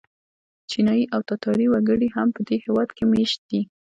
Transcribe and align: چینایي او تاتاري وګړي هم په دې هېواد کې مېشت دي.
چینایي 0.69 1.05
او 1.13 1.19
تاتاري 1.29 1.67
وګړي 1.69 2.07
هم 2.15 2.27
په 2.35 2.41
دې 2.47 2.57
هېواد 2.65 2.89
کې 2.97 3.03
مېشت 3.11 3.39
دي. 3.49 3.61